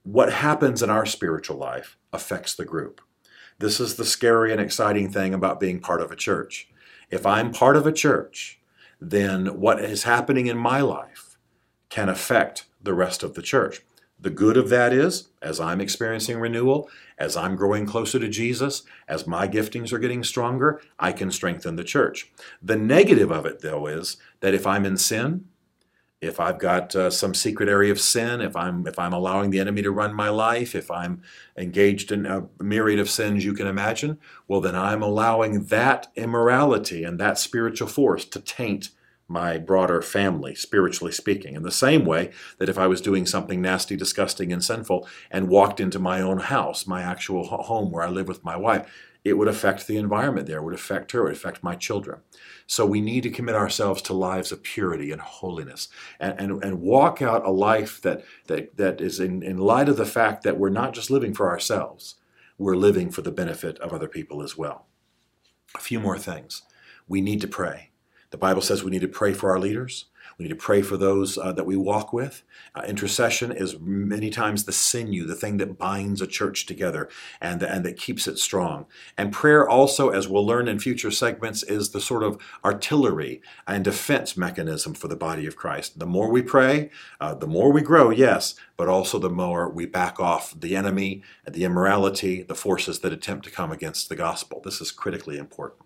what 0.02 0.32
happens 0.32 0.82
in 0.82 0.90
our 0.90 1.06
spiritual 1.06 1.56
life 1.56 1.96
affects 2.12 2.52
the 2.52 2.64
group. 2.64 3.00
This 3.60 3.78
is 3.78 3.94
the 3.94 4.04
scary 4.04 4.50
and 4.50 4.60
exciting 4.60 5.08
thing 5.12 5.32
about 5.32 5.60
being 5.60 5.78
part 5.78 6.00
of 6.00 6.10
a 6.10 6.16
church. 6.16 6.68
If 7.10 7.24
I'm 7.24 7.52
part 7.52 7.76
of 7.76 7.86
a 7.86 7.92
church, 7.92 8.58
then 9.00 9.60
what 9.60 9.80
is 9.80 10.02
happening 10.02 10.46
in 10.46 10.58
my 10.58 10.80
life 10.80 11.38
can 11.88 12.08
affect 12.08 12.66
the 12.82 12.94
rest 12.94 13.22
of 13.22 13.34
the 13.34 13.42
church. 13.42 13.82
The 14.18 14.30
good 14.30 14.56
of 14.56 14.70
that 14.70 14.92
is, 14.92 15.28
as 15.42 15.60
I'm 15.60 15.80
experiencing 15.80 16.38
renewal, 16.38 16.88
as 17.18 17.36
I'm 17.36 17.54
growing 17.54 17.86
closer 17.86 18.18
to 18.18 18.28
Jesus, 18.28 18.82
as 19.06 19.26
my 19.26 19.46
giftings 19.46 19.92
are 19.92 19.98
getting 19.98 20.24
stronger, 20.24 20.80
I 20.98 21.12
can 21.12 21.30
strengthen 21.30 21.76
the 21.76 21.84
church. 21.84 22.32
The 22.62 22.76
negative 22.76 23.30
of 23.30 23.44
it, 23.46 23.60
though, 23.60 23.86
is 23.86 24.16
that 24.40 24.54
if 24.54 24.66
I'm 24.66 24.86
in 24.86 24.96
sin, 24.96 25.46
if 26.20 26.40
I've 26.40 26.58
got 26.58 26.96
uh, 26.96 27.10
some 27.10 27.34
secret 27.34 27.68
area 27.68 27.92
of 27.92 28.00
sin, 28.00 28.40
if 28.40 28.56
I'm 28.56 28.86
if 28.86 28.98
I'm 28.98 29.12
allowing 29.12 29.50
the 29.50 29.60
enemy 29.60 29.82
to 29.82 29.90
run 29.90 30.14
my 30.14 30.28
life, 30.30 30.74
if 30.74 30.90
I'm 30.90 31.22
engaged 31.56 32.10
in 32.10 32.24
a 32.26 32.46
myriad 32.58 32.98
of 32.98 33.10
sins 33.10 33.44
you 33.44 33.52
can 33.52 33.66
imagine, 33.66 34.18
well 34.48 34.60
then 34.60 34.74
I'm 34.74 35.02
allowing 35.02 35.64
that 35.64 36.08
immorality 36.16 37.04
and 37.04 37.20
that 37.20 37.38
spiritual 37.38 37.88
force 37.88 38.24
to 38.26 38.40
taint 38.40 38.90
my 39.28 39.58
broader 39.58 40.00
family, 40.00 40.54
spiritually 40.54 41.12
speaking. 41.12 41.54
In 41.54 41.62
the 41.62 41.70
same 41.70 42.04
way 42.04 42.30
that 42.58 42.68
if 42.68 42.78
I 42.78 42.86
was 42.86 43.00
doing 43.00 43.26
something 43.26 43.60
nasty, 43.60 43.96
disgusting, 43.96 44.52
and 44.52 44.62
sinful 44.62 45.08
and 45.30 45.48
walked 45.48 45.80
into 45.80 45.98
my 45.98 46.20
own 46.20 46.38
house, 46.38 46.86
my 46.86 47.02
actual 47.02 47.44
home 47.44 47.90
where 47.90 48.04
I 48.04 48.08
live 48.08 48.28
with 48.28 48.44
my 48.44 48.56
wife, 48.56 48.88
it 49.26 49.36
would 49.36 49.48
affect 49.48 49.88
the 49.88 49.96
environment 49.96 50.46
there, 50.46 50.58
it 50.58 50.62
would 50.62 50.72
affect 50.72 51.10
her, 51.10 51.20
it 51.20 51.24
would 51.24 51.32
affect 51.32 51.64
my 51.64 51.74
children. 51.74 52.20
So 52.68 52.86
we 52.86 53.00
need 53.00 53.24
to 53.24 53.30
commit 53.30 53.56
ourselves 53.56 54.00
to 54.02 54.12
lives 54.12 54.52
of 54.52 54.62
purity 54.62 55.10
and 55.10 55.20
holiness 55.20 55.88
and, 56.20 56.38
and, 56.38 56.64
and 56.64 56.80
walk 56.80 57.20
out 57.20 57.44
a 57.44 57.50
life 57.50 58.00
that, 58.02 58.22
that, 58.46 58.76
that 58.76 59.00
is 59.00 59.18
in, 59.18 59.42
in 59.42 59.58
light 59.58 59.88
of 59.88 59.96
the 59.96 60.06
fact 60.06 60.44
that 60.44 60.58
we're 60.58 60.68
not 60.68 60.94
just 60.94 61.10
living 61.10 61.34
for 61.34 61.50
ourselves, 61.50 62.14
we're 62.56 62.76
living 62.76 63.10
for 63.10 63.22
the 63.22 63.32
benefit 63.32 63.78
of 63.80 63.92
other 63.92 64.08
people 64.08 64.42
as 64.42 64.56
well. 64.56 64.86
A 65.74 65.80
few 65.80 65.98
more 65.98 66.18
things. 66.18 66.62
We 67.08 67.20
need 67.20 67.40
to 67.40 67.48
pray. 67.48 67.90
The 68.30 68.38
Bible 68.38 68.62
says 68.62 68.84
we 68.84 68.92
need 68.92 69.00
to 69.00 69.08
pray 69.08 69.32
for 69.32 69.50
our 69.50 69.58
leaders. 69.58 70.06
We 70.38 70.44
need 70.44 70.50
to 70.50 70.56
pray 70.56 70.82
for 70.82 70.98
those 70.98 71.38
uh, 71.38 71.52
that 71.52 71.64
we 71.64 71.76
walk 71.76 72.12
with. 72.12 72.42
Uh, 72.74 72.82
intercession 72.86 73.50
is 73.50 73.80
many 73.80 74.28
times 74.28 74.64
the 74.64 74.72
sinew, 74.72 75.26
the 75.26 75.34
thing 75.34 75.56
that 75.56 75.78
binds 75.78 76.20
a 76.20 76.26
church 76.26 76.66
together 76.66 77.08
and, 77.40 77.62
and 77.62 77.86
that 77.86 77.96
keeps 77.96 78.28
it 78.28 78.38
strong. 78.38 78.84
And 79.16 79.32
prayer 79.32 79.66
also, 79.66 80.10
as 80.10 80.28
we'll 80.28 80.44
learn 80.44 80.68
in 80.68 80.78
future 80.78 81.10
segments, 81.10 81.62
is 81.62 81.90
the 81.90 82.02
sort 82.02 82.22
of 82.22 82.38
artillery 82.62 83.40
and 83.66 83.82
defense 83.82 84.36
mechanism 84.36 84.92
for 84.92 85.08
the 85.08 85.16
body 85.16 85.46
of 85.46 85.56
Christ. 85.56 85.98
The 85.98 86.06
more 86.06 86.30
we 86.30 86.42
pray, 86.42 86.90
uh, 87.18 87.34
the 87.34 87.46
more 87.46 87.72
we 87.72 87.80
grow, 87.80 88.10
yes, 88.10 88.54
but 88.76 88.88
also 88.88 89.18
the 89.18 89.30
more 89.30 89.70
we 89.70 89.86
back 89.86 90.20
off 90.20 90.58
the 90.58 90.76
enemy, 90.76 91.22
the 91.50 91.64
immorality, 91.64 92.42
the 92.42 92.54
forces 92.54 93.00
that 93.00 93.12
attempt 93.12 93.46
to 93.46 93.50
come 93.50 93.72
against 93.72 94.10
the 94.10 94.16
gospel. 94.16 94.60
This 94.62 94.82
is 94.82 94.90
critically 94.90 95.38
important. 95.38 95.80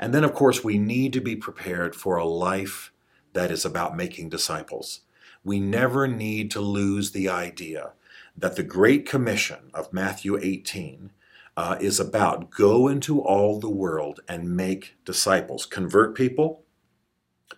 And 0.00 0.12
then, 0.12 0.24
of 0.24 0.34
course, 0.34 0.64
we 0.64 0.78
need 0.78 1.12
to 1.12 1.20
be 1.20 1.36
prepared 1.36 1.94
for 1.94 2.16
a 2.16 2.24
life 2.24 2.92
that 3.38 3.52
is 3.52 3.64
about 3.64 3.96
making 3.96 4.28
disciples. 4.28 5.02
We 5.44 5.60
never 5.60 6.08
need 6.08 6.50
to 6.50 6.60
lose 6.60 7.12
the 7.12 7.28
idea 7.28 7.92
that 8.36 8.56
the 8.56 8.64
Great 8.64 9.08
Commission 9.08 9.70
of 9.72 9.92
Matthew 9.92 10.36
18 10.36 11.12
uh, 11.56 11.76
is 11.80 12.00
about 12.00 12.50
go 12.50 12.88
into 12.88 13.20
all 13.20 13.60
the 13.60 13.70
world 13.70 14.18
and 14.28 14.56
make 14.56 14.96
disciples, 15.04 15.66
convert 15.66 16.16
people, 16.16 16.64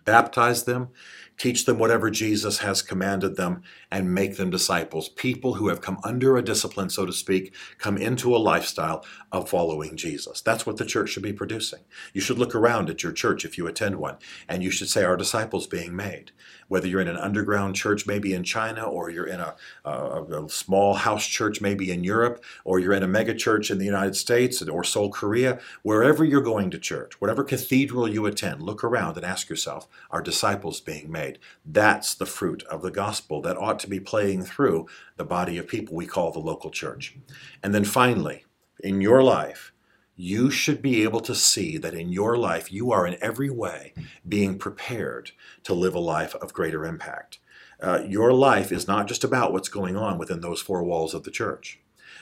Baptize 0.05 0.63
them, 0.63 0.89
teach 1.37 1.65
them 1.65 1.79
whatever 1.79 2.09
Jesus 2.09 2.59
has 2.59 2.81
commanded 2.81 3.35
them, 3.35 3.63
and 3.91 4.13
make 4.13 4.37
them 4.37 4.49
disciples. 4.49 5.09
People 5.09 5.55
who 5.55 5.67
have 5.67 5.81
come 5.81 5.99
under 6.03 6.37
a 6.37 6.41
discipline, 6.41 6.89
so 6.89 7.05
to 7.05 7.11
speak, 7.11 7.53
come 7.77 7.97
into 7.97 8.35
a 8.35 8.37
lifestyle 8.37 9.03
of 9.31 9.49
following 9.49 9.97
Jesus. 9.97 10.41
That's 10.41 10.65
what 10.65 10.77
the 10.77 10.85
church 10.85 11.09
should 11.09 11.23
be 11.23 11.33
producing. 11.33 11.81
You 12.13 12.21
should 12.21 12.39
look 12.39 12.55
around 12.55 12.89
at 12.89 13.03
your 13.03 13.11
church 13.11 13.43
if 13.43 13.57
you 13.57 13.67
attend 13.67 13.97
one, 13.97 14.17
and 14.47 14.63
you 14.63 14.71
should 14.71 14.89
say, 14.89 15.03
Are 15.03 15.17
disciples 15.17 15.67
being 15.67 15.95
made? 15.95 16.31
Whether 16.69 16.87
you're 16.87 17.01
in 17.01 17.09
an 17.09 17.17
underground 17.17 17.75
church, 17.75 18.07
maybe 18.07 18.33
in 18.33 18.43
China, 18.43 18.83
or 18.83 19.09
you're 19.09 19.27
in 19.27 19.41
a, 19.41 19.55
a, 19.83 20.45
a 20.45 20.49
small 20.49 20.93
house 20.93 21.27
church, 21.27 21.59
maybe 21.59 21.91
in 21.91 22.05
Europe, 22.05 22.41
or 22.63 22.79
you're 22.79 22.93
in 22.93 23.03
a 23.03 23.07
mega 23.07 23.33
church 23.33 23.69
in 23.69 23.77
the 23.77 23.85
United 23.85 24.15
States 24.15 24.61
or 24.61 24.83
Seoul, 24.85 25.11
Korea, 25.11 25.59
wherever 25.83 26.23
you're 26.23 26.39
going 26.39 26.71
to 26.71 26.79
church, 26.79 27.19
whatever 27.19 27.43
cathedral 27.43 28.07
you 28.07 28.25
attend, 28.25 28.61
look 28.61 28.85
around 28.85 29.17
and 29.17 29.25
ask 29.25 29.49
yourself, 29.49 29.87
Are 30.11 30.21
disciples 30.21 30.79
being 30.79 31.11
made? 31.11 31.39
That's 31.65 32.15
the 32.15 32.25
fruit 32.25 32.63
of 32.63 32.81
the 32.81 32.91
gospel 32.91 33.41
that 33.41 33.57
ought 33.57 33.80
to 33.81 33.89
be 33.89 33.99
playing 33.99 34.43
through 34.43 34.87
the 35.17 35.25
body 35.25 35.57
of 35.57 35.67
people 35.67 35.95
we 35.95 36.05
call 36.05 36.31
the 36.31 36.39
local 36.39 36.71
church. 36.71 37.15
And 37.61 37.73
then 37.73 37.83
finally, 37.83 38.45
in 38.83 39.01
your 39.01 39.23
life, 39.23 39.73
you 40.15 40.51
should 40.51 40.81
be 40.81 41.03
able 41.03 41.21
to 41.21 41.33
see 41.33 41.77
that 41.77 41.93
in 41.93 42.11
your 42.11 42.37
life 42.37 42.71
you 42.71 42.91
are 42.91 43.07
in 43.07 43.17
every 43.21 43.49
way 43.49 43.93
being 44.27 44.57
prepared 44.57 45.31
to 45.63 45.73
live 45.73 45.95
a 45.95 45.99
life 45.99 46.35
of 46.35 46.53
greater 46.53 46.85
impact. 46.85 47.39
Uh, 47.81 48.03
your 48.07 48.31
life 48.31 48.71
is 48.71 48.87
not 48.87 49.07
just 49.07 49.23
about 49.23 49.51
what's 49.51 49.69
going 49.69 49.97
on 49.97 50.17
within 50.17 50.41
those 50.41 50.61
four 50.61 50.83
walls 50.83 51.13
of 51.13 51.23
the 51.23 51.31
church. 51.31 51.79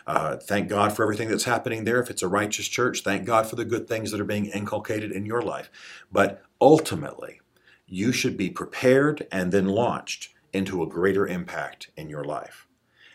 Uh, 0.07 0.37
thank 0.37 0.69
God 0.69 0.95
for 0.95 1.03
everything 1.03 1.27
that's 1.27 1.43
happening 1.43 1.83
there. 1.83 2.01
If 2.01 2.09
it's 2.09 2.23
a 2.23 2.27
righteous 2.27 2.67
church, 2.67 3.01
thank 3.01 3.25
God 3.25 3.47
for 3.47 3.55
the 3.55 3.65
good 3.65 3.87
things 3.87 4.11
that 4.11 4.21
are 4.21 4.25
being 4.25 4.45
inculcated 4.45 5.11
in 5.11 5.25
your 5.25 5.41
life. 5.41 5.69
But 6.11 6.41
ultimately, 6.61 7.41
you 7.85 8.11
should 8.11 8.37
be 8.37 8.49
prepared 8.49 9.27
and 9.31 9.51
then 9.51 9.65
launched 9.65 10.29
into 10.53 10.81
a 10.81 10.87
greater 10.87 11.27
impact 11.27 11.89
in 11.95 12.09
your 12.09 12.23
life. 12.23 12.67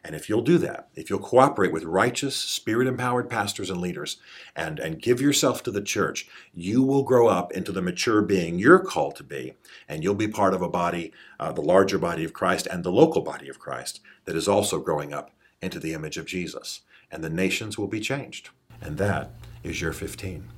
And 0.05 0.15
if 0.15 0.29
you'll 0.29 0.43
do 0.43 0.59
that, 0.59 0.89
if 0.95 1.09
you'll 1.09 1.19
cooperate 1.19 1.73
with 1.73 1.85
righteous, 1.85 2.37
spirit 2.37 2.87
empowered 2.87 3.31
pastors 3.31 3.71
and 3.71 3.81
leaders 3.81 4.19
and, 4.55 4.79
and 4.79 5.01
give 5.01 5.19
yourself 5.19 5.63
to 5.63 5.71
the 5.71 5.81
church, 5.81 6.29
you 6.53 6.83
will 6.83 7.03
grow 7.03 7.27
up 7.27 7.53
into 7.53 7.73
the 7.73 7.81
mature 7.81 8.21
being 8.21 8.59
you're 8.59 8.81
called 8.81 9.17
to 9.17 9.25
be, 9.25 9.55
and 9.89 10.03
you'll 10.03 10.15
be 10.15 10.29
part 10.29 10.53
of 10.53 10.61
a 10.61 10.69
body, 10.69 11.11
uh, 11.41 11.53
the 11.53 11.63
larger 11.63 11.99
body 11.99 12.23
of 12.23 12.35
Christ 12.35 12.67
and 12.67 12.85
the 12.85 12.93
local 12.93 13.23
body 13.23 13.49
of 13.49 13.59
Christ, 13.59 14.01
that 14.27 14.37
is 14.37 14.47
also 14.47 14.79
growing 14.79 15.15
up 15.15 15.31
into 15.63 15.81
the 15.81 15.95
image 15.95 16.19
of 16.19 16.27
Jesus. 16.27 16.83
And 17.11 17.25
the 17.25 17.31
nations 17.31 17.79
will 17.79 17.89
be 17.89 18.01
changed. 18.01 18.51
And 18.83 18.99
that 18.99 19.31
is 19.63 19.81
your 19.81 19.93
15. 19.95 20.51